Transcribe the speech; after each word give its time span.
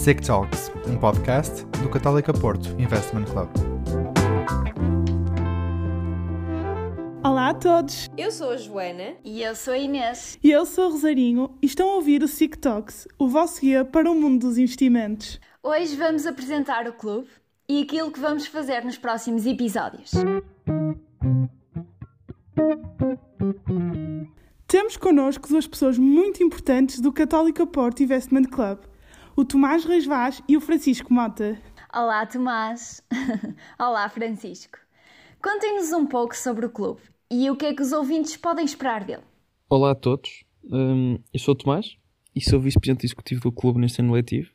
Sick 0.00 0.26
Talks, 0.26 0.72
um 0.88 0.96
podcast 0.96 1.66
do 1.82 1.90
Católica 1.90 2.32
Porto 2.32 2.70
Investment 2.80 3.26
Club. 3.26 3.50
Olá 7.22 7.50
a 7.50 7.54
todos! 7.54 8.08
Eu 8.16 8.32
sou 8.32 8.52
a 8.52 8.56
Joana. 8.56 9.16
E 9.22 9.42
eu 9.42 9.54
sou 9.54 9.74
a 9.74 9.78
Inês. 9.78 10.38
E 10.42 10.50
eu 10.50 10.64
sou 10.64 10.86
a 10.86 10.88
Rosarinho 10.88 11.50
e 11.60 11.66
estão 11.66 11.86
a 11.90 11.96
ouvir 11.96 12.22
o 12.22 12.28
Sick 12.28 12.56
Talks, 12.56 13.06
o 13.18 13.28
vosso 13.28 13.60
guia 13.60 13.84
para 13.84 14.10
o 14.10 14.14
mundo 14.14 14.48
dos 14.48 14.56
investimentos. 14.56 15.38
Hoje 15.62 15.94
vamos 15.96 16.24
apresentar 16.24 16.88
o 16.88 16.94
clube 16.94 17.28
e 17.68 17.82
aquilo 17.82 18.10
que 18.10 18.20
vamos 18.20 18.46
fazer 18.46 18.82
nos 18.82 18.96
próximos 18.96 19.44
episódios. 19.44 20.12
Temos 24.66 24.96
connosco 24.96 25.46
duas 25.46 25.66
pessoas 25.66 25.98
muito 25.98 26.42
importantes 26.42 27.00
do 27.00 27.12
Católica 27.12 27.66
Porto 27.66 28.02
Investment 28.02 28.44
Club, 28.44 28.78
o 29.40 29.44
Tomás 29.44 29.86
Reis 29.86 30.04
Vaz 30.04 30.42
e 30.46 30.54
o 30.54 30.60
Francisco 30.60 31.14
Mota. 31.14 31.58
Olá, 31.94 32.26
Tomás. 32.26 33.02
Olá, 33.80 34.06
Francisco. 34.10 34.78
Contem-nos 35.42 35.92
um 35.92 36.04
pouco 36.06 36.36
sobre 36.36 36.66
o 36.66 36.70
clube 36.70 37.00
e 37.30 37.48
o 37.48 37.56
que 37.56 37.64
é 37.64 37.74
que 37.74 37.80
os 37.80 37.90
ouvintes 37.90 38.36
podem 38.36 38.66
esperar 38.66 39.02
dele. 39.02 39.22
Olá 39.66 39.92
a 39.92 39.94
todos, 39.94 40.44
um, 40.64 41.18
eu 41.32 41.40
sou 41.40 41.54
o 41.54 41.56
Tomás 41.56 41.96
e 42.36 42.40
sou 42.42 42.60
vice-presidente 42.60 43.06
executivo 43.06 43.40
do 43.40 43.50
clube 43.50 43.80
neste 43.80 44.02
ano 44.02 44.12
letivo. 44.12 44.50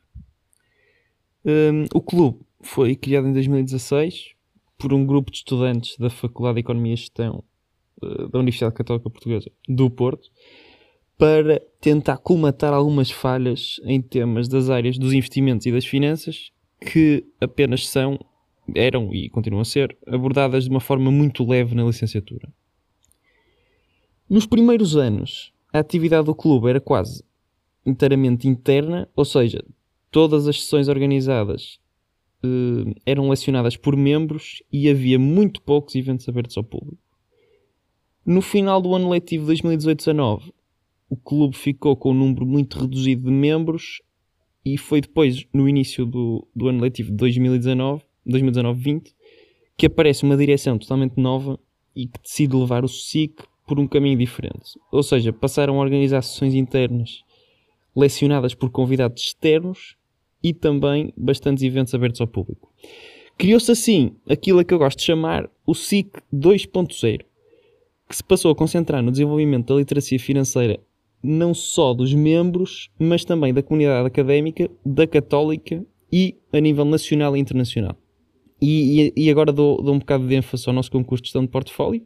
Um, 1.44 1.86
o 1.92 2.00
clube 2.00 2.38
foi 2.60 2.94
criado 2.94 3.26
em 3.26 3.32
2016 3.32 4.36
por 4.78 4.94
um 4.94 5.04
grupo 5.04 5.32
de 5.32 5.38
estudantes 5.38 5.98
da 5.98 6.10
Faculdade 6.10 6.54
de 6.54 6.60
Economia 6.60 6.94
e 6.94 6.96
Gestão 6.96 7.42
uh, 8.00 8.28
da 8.28 8.38
Universidade 8.38 8.76
Católica 8.76 9.10
Portuguesa 9.10 9.50
do 9.68 9.90
Porto 9.90 10.30
para 11.18 11.60
tentar 11.80 12.18
colmatar 12.18 12.72
algumas 12.72 13.10
falhas 13.10 13.80
em 13.84 14.00
temas 14.00 14.48
das 14.48 14.68
áreas 14.68 14.98
dos 14.98 15.12
investimentos 15.12 15.66
e 15.66 15.72
das 15.72 15.86
finanças 15.86 16.50
que 16.80 17.24
apenas 17.40 17.88
são, 17.88 18.18
eram 18.74 19.14
e 19.14 19.30
continuam 19.30 19.62
a 19.62 19.64
ser 19.64 19.96
abordadas 20.06 20.64
de 20.64 20.70
uma 20.70 20.80
forma 20.80 21.10
muito 21.10 21.44
leve 21.44 21.74
na 21.74 21.84
licenciatura. 21.84 22.52
Nos 24.28 24.44
primeiros 24.44 24.96
anos, 24.96 25.52
a 25.72 25.78
atividade 25.78 26.26
do 26.26 26.34
clube 26.34 26.68
era 26.68 26.80
quase 26.80 27.24
inteiramente 27.84 28.48
interna, 28.48 29.08
ou 29.14 29.24
seja, 29.24 29.64
todas 30.10 30.48
as 30.48 30.60
sessões 30.60 30.88
organizadas 30.88 31.78
uh, 32.44 32.92
eram 33.06 33.30
lecionadas 33.30 33.76
por 33.76 33.96
membros 33.96 34.62
e 34.72 34.88
havia 34.88 35.18
muito 35.18 35.62
poucos 35.62 35.94
eventos 35.94 36.28
abertos 36.28 36.56
ao 36.56 36.64
público. 36.64 36.98
No 38.24 38.42
final 38.42 38.82
do 38.82 38.94
ano 38.94 39.08
letivo 39.08 39.50
2018-19, 39.52 40.52
o 41.08 41.16
clube 41.16 41.56
ficou 41.56 41.96
com 41.96 42.10
um 42.10 42.14
número 42.14 42.44
muito 42.44 42.78
reduzido 42.78 43.24
de 43.24 43.30
membros 43.30 44.02
e 44.64 44.76
foi 44.76 45.00
depois, 45.00 45.46
no 45.52 45.68
início 45.68 46.04
do, 46.04 46.46
do 46.54 46.68
ano 46.68 46.80
letivo 46.80 47.10
de 47.10 47.16
2019, 47.16 48.02
2019-20, 48.26 49.14
que 49.76 49.86
aparece 49.86 50.24
uma 50.24 50.36
direção 50.36 50.76
totalmente 50.76 51.16
nova 51.16 51.58
e 51.94 52.06
que 52.06 52.20
decide 52.20 52.56
levar 52.56 52.84
o 52.84 52.88
SIC 52.88 53.44
por 53.66 53.78
um 53.78 53.86
caminho 53.86 54.18
diferente. 54.18 54.78
Ou 54.90 55.02
seja, 55.02 55.32
passaram 55.32 55.76
a 55.76 55.82
organizar 55.82 56.22
sessões 56.22 56.54
internas 56.54 57.22
lecionadas 57.94 58.54
por 58.54 58.70
convidados 58.70 59.22
externos 59.22 59.96
e 60.42 60.52
também 60.52 61.12
bastantes 61.16 61.62
eventos 61.62 61.94
abertos 61.94 62.20
ao 62.20 62.26
público. 62.26 62.72
Criou-se 63.38 63.70
assim 63.70 64.16
aquilo 64.28 64.58
a 64.58 64.64
que 64.64 64.74
eu 64.74 64.78
gosto 64.78 64.98
de 64.98 65.04
chamar 65.04 65.48
o 65.64 65.74
SIC 65.74 66.10
2.0, 66.32 67.24
que 68.08 68.16
se 68.16 68.24
passou 68.24 68.50
a 68.50 68.56
concentrar 68.56 69.02
no 69.02 69.12
desenvolvimento 69.12 69.68
da 69.68 69.78
literacia 69.78 70.18
financeira 70.18 70.80
não 71.22 71.54
só 71.54 71.92
dos 71.92 72.12
membros, 72.14 72.90
mas 72.98 73.24
também 73.24 73.52
da 73.52 73.62
comunidade 73.62 74.06
académica, 74.06 74.70
da 74.84 75.06
católica 75.06 75.84
e 76.12 76.36
a 76.52 76.60
nível 76.60 76.84
nacional 76.84 77.36
e 77.36 77.40
internacional. 77.40 77.96
E, 78.60 79.12
e, 79.16 79.24
e 79.24 79.30
agora 79.30 79.52
dou, 79.52 79.82
dou, 79.82 79.94
um 79.94 79.98
bocado 79.98 80.26
de 80.26 80.34
ênfase 80.34 80.64
ao 80.66 80.74
nosso 80.74 80.90
concurso 80.90 81.22
de 81.22 81.28
gestão 81.28 81.42
de 81.42 81.48
portfólio, 81.48 82.02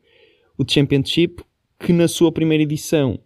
o 0.58 0.64
Championship, 0.66 1.42
que 1.78 1.92
na 1.92 2.08
sua 2.08 2.32
primeira 2.32 2.62
edição, 2.62 3.18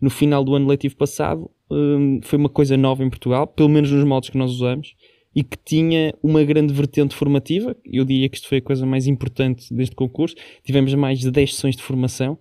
no 0.00 0.10
final 0.10 0.42
do 0.42 0.54
ano 0.54 0.66
letivo 0.66 0.96
passado, 0.96 1.50
um, 1.70 2.20
foi 2.22 2.38
uma 2.38 2.48
coisa 2.48 2.76
nova 2.76 3.04
em 3.04 3.10
Portugal, 3.10 3.46
pelo 3.46 3.68
menos 3.68 3.90
nos 3.90 4.04
moldes 4.04 4.30
que 4.30 4.38
nós 4.38 4.50
usamos, 4.50 4.94
e 5.34 5.42
que 5.42 5.58
tinha 5.64 6.14
uma 6.22 6.44
grande 6.44 6.72
vertente 6.72 7.14
formativa. 7.14 7.76
Eu 7.84 8.04
diria 8.04 8.28
que 8.28 8.36
isto 8.36 8.48
foi 8.48 8.58
a 8.58 8.62
coisa 8.62 8.86
mais 8.86 9.06
importante 9.06 9.72
deste 9.74 9.94
concurso. 9.94 10.36
Tivemos 10.62 10.94
mais 10.94 11.18
de 11.18 11.30
10 11.30 11.54
sessões 11.54 11.76
de 11.76 11.82
formação 11.82 12.38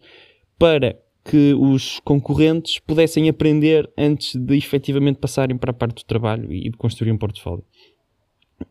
para 0.59 0.97
que 1.23 1.53
os 1.53 2.00
concorrentes 2.01 2.79
pudessem 2.79 3.29
aprender 3.29 3.89
antes 3.97 4.35
de 4.35 4.57
efetivamente 4.57 5.19
passarem 5.19 5.57
para 5.57 5.72
a 5.72 5.73
parte 5.73 6.03
do 6.03 6.06
trabalho 6.06 6.51
e 6.51 6.69
de 6.69 6.78
construir 6.78 7.11
um 7.11 7.17
portfólio. 7.17 7.63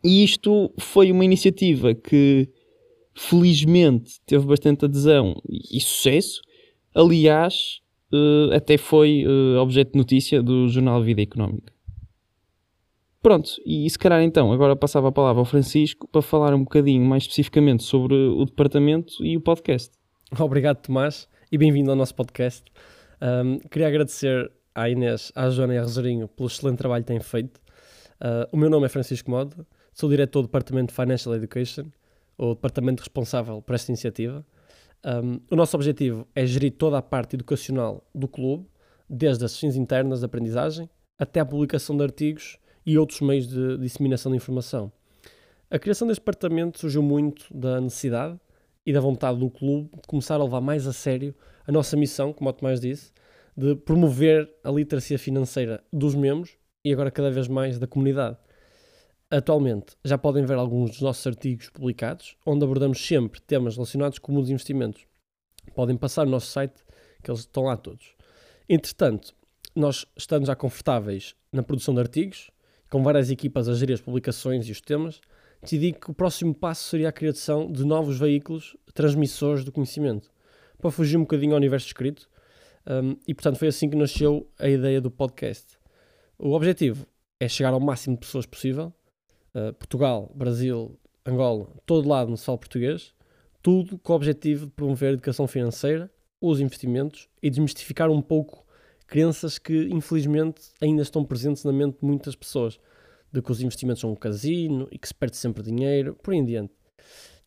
E 0.04 0.22
isto 0.22 0.72
foi 0.78 1.10
uma 1.10 1.24
iniciativa 1.24 1.94
que 1.94 2.48
felizmente 3.14 4.20
teve 4.26 4.46
bastante 4.46 4.84
adesão 4.84 5.34
e 5.48 5.80
sucesso. 5.80 6.41
Aliás, 6.94 7.80
uh, 8.12 8.54
até 8.54 8.76
foi 8.76 9.24
uh, 9.26 9.58
objeto 9.58 9.92
de 9.92 9.98
notícia 9.98 10.42
do 10.42 10.68
jornal 10.68 11.02
Vida 11.02 11.22
Económica. 11.22 11.72
Pronto, 13.22 13.50
e 13.64 13.88
se 13.88 13.98
calhar 13.98 14.20
então, 14.20 14.52
agora 14.52 14.74
passava 14.74 15.08
a 15.08 15.12
palavra 15.12 15.41
ao 15.41 15.44
Francisco 15.44 16.08
para 16.08 16.20
falar 16.20 16.52
um 16.54 16.64
bocadinho 16.64 17.04
mais 17.04 17.22
especificamente 17.22 17.84
sobre 17.84 18.14
o 18.14 18.44
departamento 18.44 19.24
e 19.24 19.36
o 19.36 19.41
podcast. 19.41 19.92
Obrigado, 20.38 20.82
Tomás, 20.82 21.28
e 21.52 21.58
bem-vindo 21.58 21.90
ao 21.90 21.96
nosso 21.96 22.14
podcast. 22.14 22.64
Um, 23.20 23.58
queria 23.68 23.86
agradecer 23.86 24.50
à 24.74 24.88
Inês, 24.88 25.30
à 25.34 25.50
Joana 25.50 25.74
e 25.74 25.78
à 25.78 25.82
Rosarinho 25.82 26.26
pelo 26.26 26.48
excelente 26.48 26.78
trabalho 26.78 27.04
que 27.04 27.08
têm 27.08 27.20
feito. 27.20 27.60
Uh, 28.18 28.48
o 28.50 28.56
meu 28.56 28.70
nome 28.70 28.86
é 28.86 28.88
Francisco 28.88 29.30
Moda, 29.30 29.54
sou 29.92 30.08
diretor 30.08 30.41
do 30.41 30.46
Departamento 30.46 30.86
de 30.86 30.94
Financial 30.94 31.34
Education, 31.34 31.84
o 32.38 32.54
departamento 32.54 33.00
responsável 33.00 33.60
por 33.60 33.74
esta 33.74 33.92
iniciativa. 33.92 34.42
Um, 35.04 35.41
o 35.50 35.54
nosso 35.54 35.76
objetivo 35.76 36.26
é 36.34 36.46
gerir 36.46 36.72
toda 36.72 36.96
a 36.96 37.02
parte 37.02 37.36
educacional 37.36 38.02
do 38.14 38.26
clube, 38.26 38.66
desde 39.06 39.44
as 39.44 39.52
sessões 39.52 39.76
internas 39.76 40.20
de 40.20 40.24
aprendizagem 40.24 40.88
até 41.18 41.38
a 41.41 41.44
publicação 41.44 41.94
de 41.94 42.02
artigos 42.02 42.56
e 42.86 42.96
outros 42.96 43.20
meios 43.20 43.46
de 43.46 43.76
disseminação 43.76 44.32
de 44.32 44.38
informação. 44.38 44.91
A 45.70 45.78
criação 45.78 46.08
deste 46.08 46.20
departamento 46.20 46.80
surgiu 46.80 47.02
muito 47.02 47.44
da 47.54 47.78
necessidade 47.78 48.41
e 48.84 48.93
da 48.93 49.00
vontade 49.00 49.38
do 49.38 49.50
clube 49.50 49.91
de 49.94 50.06
começar 50.06 50.34
a 50.37 50.44
levar 50.44 50.60
mais 50.60 50.87
a 50.87 50.93
sério 50.93 51.34
a 51.66 51.72
nossa 51.72 51.97
missão, 51.97 52.32
como 52.32 52.50
o 52.50 52.53
Tomás 52.53 52.81
disse, 52.81 53.12
de 53.56 53.75
promover 53.76 54.50
a 54.65 54.70
literacia 54.70 55.19
financeira 55.19 55.82
dos 55.93 56.15
membros 56.15 56.56
e 56.84 56.92
agora 56.92 57.10
cada 57.10 57.31
vez 57.31 57.48
mais 57.48 57.78
da 57.78 57.87
comunidade. 57.87 58.37
Atualmente 59.31 59.97
já 60.04 60.19
podem 60.19 60.44
ver 60.44 60.59
alguns 60.59 60.91
dos 60.91 61.00
nossos 61.00 61.26
artigos 61.26 61.71
publicados, 61.71 62.37
onde 62.44 62.65
abordamos 62.65 63.04
sempre 63.04 63.41
temas 63.41 63.76
relacionados 63.76 64.19
com 64.19 64.37
os 64.37 64.50
investimentos. 64.50 65.06
Podem 65.75 65.97
passar 65.97 66.25
no 66.25 66.32
nosso 66.32 66.48
site, 66.48 66.84
que 67.22 67.31
eles 67.31 67.41
estão 67.41 67.65
lá 67.65 67.76
todos. 67.76 68.15
Entretanto, 68.69 69.34
nós 69.75 70.04
estamos 70.16 70.48
já 70.48 70.56
confortáveis 70.56 71.34
na 71.50 71.62
produção 71.62 71.94
de 71.94 72.00
artigos, 72.00 72.50
com 72.91 73.03
várias 73.03 73.31
equipas 73.31 73.69
a 73.69 73.75
gerir 73.75 73.94
as 73.94 74.00
publicações 74.03 74.66
e 74.69 74.72
os 74.72 74.81
temas, 74.81 75.21
decidi 75.62 75.92
que 75.92 76.10
o 76.10 76.14
próximo 76.14 76.54
passo 76.54 76.88
seria 76.88 77.08
a 77.08 77.12
criação 77.12 77.70
de 77.70 77.84
novos 77.84 78.18
veículos 78.18 78.76
transmissores 78.92 79.64
do 79.64 79.72
conhecimento, 79.72 80.30
para 80.78 80.90
fugir 80.90 81.16
um 81.16 81.20
bocadinho 81.20 81.52
ao 81.52 81.58
universo 81.58 81.86
escrito, 81.86 82.28
um, 82.86 83.16
e 83.26 83.34
portanto 83.34 83.58
foi 83.58 83.68
assim 83.68 83.88
que 83.88 83.96
nasceu 83.96 84.50
a 84.58 84.68
ideia 84.68 85.00
do 85.00 85.10
podcast. 85.10 85.78
O 86.38 86.52
objetivo 86.52 87.06
é 87.38 87.48
chegar 87.48 87.72
ao 87.72 87.80
máximo 87.80 88.16
de 88.16 88.20
pessoas 88.20 88.44
possível, 88.44 88.92
uh, 89.54 89.72
Portugal, 89.74 90.30
Brasil, 90.34 90.98
Angola, 91.24 91.68
todo 91.86 92.08
lado 92.08 92.30
no 92.30 92.36
se 92.36 92.44
fala 92.44 92.58
português, 92.58 93.14
tudo 93.62 93.96
com 93.98 94.12
o 94.12 94.16
objetivo 94.16 94.66
de 94.66 94.72
promover 94.72 95.10
a 95.10 95.12
educação 95.12 95.46
financeira, 95.46 96.10
os 96.40 96.60
investimentos 96.60 97.28
e 97.40 97.48
desmistificar 97.48 98.10
um 98.10 98.20
pouco 98.20 98.66
crenças 99.06 99.58
que 99.58 99.88
infelizmente 99.92 100.62
ainda 100.80 101.02
estão 101.02 101.24
presentes 101.24 101.62
na 101.62 101.72
mente 101.72 102.00
de 102.00 102.04
muitas 102.04 102.34
pessoas, 102.34 102.80
de 103.32 103.40
que 103.40 103.50
os 103.50 103.60
investimentos 103.60 104.00
são 104.00 104.12
um 104.12 104.16
casino 104.16 104.86
e 104.90 104.98
que 104.98 105.08
se 105.08 105.14
perde 105.14 105.36
sempre 105.36 105.62
dinheiro, 105.62 106.14
por 106.22 106.32
aí 106.32 106.38
em 106.38 106.44
diante. 106.44 106.72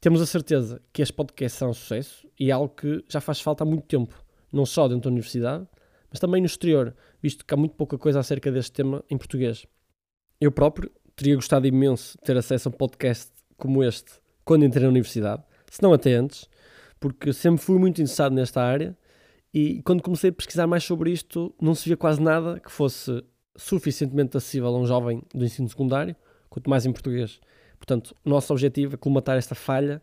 Temos 0.02 0.22
a 0.22 0.26
certeza 0.26 0.82
que 0.92 1.02
este 1.02 1.14
podcast 1.14 1.58
será 1.58 1.70
um 1.70 1.74
sucesso 1.74 2.28
e 2.40 2.50
é 2.50 2.54
algo 2.54 2.74
que 2.74 3.04
já 3.08 3.22
faz 3.22 3.40
falta 3.40 3.64
há 3.64 3.66
muito 3.66 3.86
tempo, 3.86 4.24
não 4.52 4.66
só 4.66 4.88
dentro 4.88 5.04
da 5.04 5.10
universidade, 5.10 5.68
mas 6.10 6.20
também 6.20 6.42
no 6.42 6.46
exterior, 6.46 6.96
visto 7.22 7.46
que 7.46 7.54
há 7.54 7.58
muito 7.58 7.76
pouca 7.76 7.98
coisa 7.98 8.20
acerca 8.20 8.52
deste 8.52 8.72
tema 8.72 9.04
em 9.10 9.18
português. 9.18 9.66
Eu 10.40 10.52
próprio 10.52 10.92
teria 11.16 11.36
gostado 11.36 11.66
imenso 11.66 12.18
ter 12.20 12.38
acesso 12.38 12.70
a 12.70 12.72
um 12.72 12.74
podcast 12.74 13.32
como 13.58 13.84
este 13.84 14.14
quando 14.44 14.66
entrei 14.66 14.84
na 14.84 14.90
universidade, 14.90 15.44
se 15.72 15.82
não 15.82 15.94
até 15.94 16.14
antes, 16.14 16.48
porque 17.00 17.34
sempre 17.34 17.64
fui 17.64 17.80
muito 17.80 18.02
interessado 18.02 18.34
nesta 18.34 18.62
área 18.62 18.98
e 19.54 19.82
quando 19.84 20.04
comecei 20.04 20.30
a 20.30 20.34
pesquisar 20.34 20.68
mais 20.68 20.84
sobre 20.84 21.12
isto, 21.12 21.56
não 21.62 21.74
se 21.74 21.86
via 21.86 21.98
quase 21.98 22.22
nada 22.22 22.60
que 22.60 22.72
fosse 22.72 23.24
suficientemente 23.56 24.36
acessível 24.38 24.70
a 24.70 24.80
um 24.80 24.86
jovem 24.86 25.22
do 25.34 25.44
ensino 25.46 25.68
secundário, 25.70 26.16
quanto 26.50 26.70
mais 26.70 26.86
em 26.86 26.92
português. 26.92 27.40
Portanto, 27.78 28.16
o 28.24 28.30
nosso 28.30 28.52
objetivo 28.52 28.96
é 28.96 28.98
colmatar 28.98 29.38
esta 29.38 29.56
falha 29.56 30.02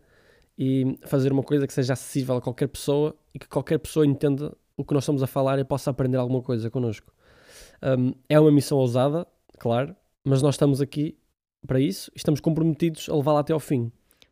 e 0.58 0.98
fazer 1.06 1.32
uma 1.32 1.42
coisa 1.42 1.66
que 1.66 1.72
seja 1.72 1.94
acessível 1.94 2.36
a 2.36 2.40
qualquer 2.40 2.68
pessoa 2.68 3.14
e 3.34 3.38
que 3.38 3.48
qualquer 3.48 3.78
pessoa 3.78 4.06
entenda 4.06 4.54
o 4.76 4.84
que 4.84 4.94
nós 4.94 5.04
estamos 5.04 5.22
a 5.22 5.26
falar 5.26 5.58
e 5.58 5.64
possa 5.64 5.90
aprender 5.90 6.16
alguma 6.16 6.42
coisa 6.42 6.70
connosco. 6.70 7.12
Um, 7.82 8.14
é 8.28 8.38
uma 8.38 8.50
missão 8.52 8.78
ousada, 8.78 9.26
claro, 9.58 9.96
mas 10.24 10.42
nós 10.42 10.54
estamos 10.54 10.80
aqui 10.80 11.16
para 11.66 11.80
isso 11.80 12.10
e 12.14 12.18
estamos 12.18 12.40
comprometidos 12.40 13.08
a 13.08 13.16
levá-la 13.16 13.40
até 13.40 13.52
ao 13.52 13.60
fim. 13.60 13.90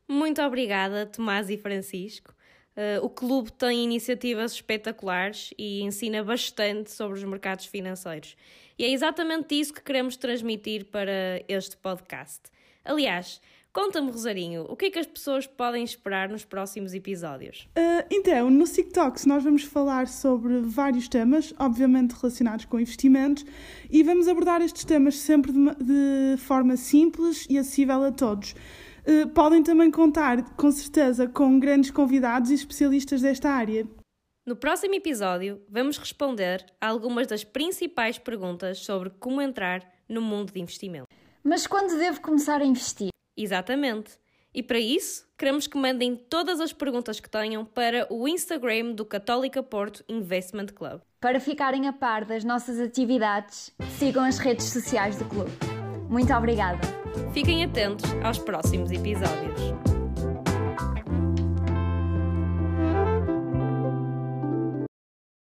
Muito 0.08 0.42
obrigada, 0.42 1.06
Tomás 1.06 1.48
e 1.50 1.56
Francisco. 1.56 2.34
Uh, 2.76 3.04
o 3.04 3.10
clube 3.10 3.52
tem 3.52 3.84
iniciativas 3.84 4.52
espetaculares 4.52 5.52
e 5.58 5.82
ensina 5.82 6.22
bastante 6.22 6.90
sobre 6.90 7.18
os 7.18 7.24
mercados 7.24 7.66
financeiros. 7.66 8.36
E 8.78 8.84
é 8.84 8.90
exatamente 8.90 9.58
isso 9.58 9.74
que 9.74 9.82
queremos 9.82 10.16
transmitir 10.16 10.86
para 10.86 11.42
este 11.48 11.76
podcast. 11.76 12.40
Aliás, 12.82 13.40
conta-me, 13.72 14.10
Rosarinho, 14.10 14.64
o 14.68 14.76
que 14.76 14.86
é 14.86 14.90
que 14.90 14.98
as 14.98 15.06
pessoas 15.06 15.46
podem 15.46 15.84
esperar 15.84 16.30
nos 16.30 16.46
próximos 16.46 16.94
episódios? 16.94 17.68
Uh, 17.76 18.06
então, 18.10 18.48
no 18.48 18.64
TikToks 18.64 19.26
nós 19.26 19.44
vamos 19.44 19.64
falar 19.64 20.08
sobre 20.08 20.60
vários 20.60 21.08
temas, 21.08 21.52
obviamente 21.58 22.12
relacionados 22.12 22.64
com 22.64 22.80
investimentos, 22.80 23.44
e 23.90 24.02
vamos 24.02 24.28
abordar 24.28 24.62
estes 24.62 24.84
temas 24.84 25.16
sempre 25.16 25.52
de, 25.52 25.58
de 25.58 26.36
forma 26.38 26.76
simples 26.76 27.46
e 27.50 27.58
acessível 27.58 28.02
a 28.04 28.12
todos. 28.12 28.54
Eh, 29.04 29.26
podem 29.26 29.62
também 29.62 29.90
contar, 29.90 30.54
com 30.54 30.70
certeza, 30.70 31.26
com 31.26 31.58
grandes 31.58 31.90
convidados 31.90 32.50
e 32.50 32.54
especialistas 32.54 33.22
desta 33.22 33.50
área. 33.50 33.86
No 34.46 34.56
próximo 34.56 34.94
episódio, 34.94 35.62
vamos 35.68 35.98
responder 35.98 36.64
a 36.80 36.88
algumas 36.88 37.26
das 37.26 37.44
principais 37.44 38.18
perguntas 38.18 38.78
sobre 38.78 39.10
como 39.10 39.40
entrar 39.40 39.86
no 40.08 40.20
mundo 40.20 40.52
de 40.52 40.60
investimento. 40.60 41.06
Mas 41.42 41.66
quando 41.66 41.98
devo 41.98 42.20
começar 42.20 42.60
a 42.60 42.64
investir? 42.64 43.10
Exatamente. 43.36 44.18
E 44.52 44.62
para 44.62 44.80
isso, 44.80 45.24
queremos 45.38 45.66
que 45.66 45.78
mandem 45.78 46.16
todas 46.16 46.60
as 46.60 46.72
perguntas 46.72 47.20
que 47.20 47.30
tenham 47.30 47.64
para 47.64 48.06
o 48.12 48.26
Instagram 48.26 48.92
do 48.92 49.04
Católica 49.04 49.62
Porto 49.62 50.04
Investment 50.08 50.66
Club. 50.74 51.00
Para 51.20 51.38
ficarem 51.38 51.86
a 51.86 51.92
par 51.92 52.24
das 52.24 52.42
nossas 52.42 52.80
atividades, 52.80 53.72
sigam 53.98 54.24
as 54.24 54.38
redes 54.38 54.66
sociais 54.66 55.16
do 55.16 55.24
clube. 55.26 55.79
Muito 56.10 56.34
obrigada. 56.34 56.80
Fiquem 57.32 57.62
atentos 57.62 58.10
aos 58.24 58.38
próximos 58.38 58.90
episódios. 58.90 59.99